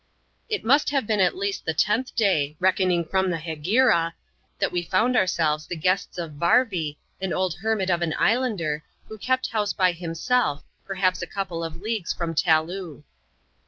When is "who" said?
9.09-9.19